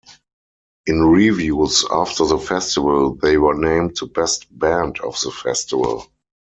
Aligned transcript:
In 0.87 0.99
reviews 0.99 1.85
after 1.91 2.25
the 2.25 2.39
festival 2.39 3.13
they 3.21 3.37
were 3.37 3.53
named 3.53 3.97
the 3.99 4.07
best 4.07 4.47
band 4.57 4.97
of 4.99 5.15
the 5.23 5.29
festival. 5.29 6.07